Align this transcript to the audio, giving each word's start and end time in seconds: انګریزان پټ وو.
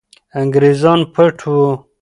انګریزان 0.39 0.99
پټ 1.13 1.35
وو. 1.53 1.69